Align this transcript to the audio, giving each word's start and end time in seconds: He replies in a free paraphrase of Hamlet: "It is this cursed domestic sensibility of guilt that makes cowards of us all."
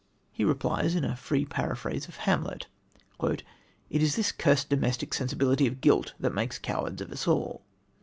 He 0.31 0.43
replies 0.43 0.95
in 0.95 1.03
a 1.05 1.15
free 1.15 1.45
paraphrase 1.45 2.07
of 2.07 2.15
Hamlet: 2.25 2.65
"It 3.23 3.43
is 4.01 4.15
this 4.15 4.31
cursed 4.31 4.67
domestic 4.69 5.13
sensibility 5.13 5.67
of 5.67 5.79
guilt 5.79 6.15
that 6.19 6.33
makes 6.33 6.57
cowards 6.57 7.01
of 7.03 7.11
us 7.11 7.27
all." 7.27 7.61